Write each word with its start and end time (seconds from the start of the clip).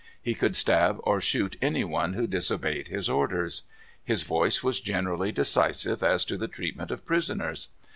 He 0.19 0.33
could 0.33 0.55
stab 0.55 0.97
or 1.03 1.21
shoot 1.21 1.57
any 1.61 1.83
one 1.83 2.13
who 2.13 2.25
disobeyed 2.25 2.87
his 2.87 3.07
orders. 3.07 3.65
His 4.03 4.23
voice 4.23 4.63
was 4.63 4.81
generally 4.81 5.31
decisive 5.31 6.01
as 6.01 6.25
to 6.25 6.37
the 6.39 6.47
treatment 6.47 6.89
of 6.89 7.05
prisoners. 7.05 7.67